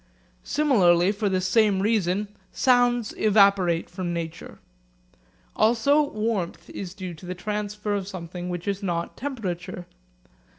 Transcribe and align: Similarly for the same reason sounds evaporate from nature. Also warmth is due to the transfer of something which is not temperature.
Similarly 0.43 1.11
for 1.11 1.29
the 1.29 1.39
same 1.39 1.79
reason 1.79 2.27
sounds 2.51 3.13
evaporate 3.17 3.87
from 3.87 4.11
nature. 4.15 4.57
Also 5.55 6.01
warmth 6.01 6.71
is 6.71 6.95
due 6.95 7.13
to 7.13 7.25
the 7.27 7.35
transfer 7.35 7.93
of 7.93 8.07
something 8.07 8.49
which 8.49 8.67
is 8.67 8.81
not 8.81 9.15
temperature. 9.15 9.85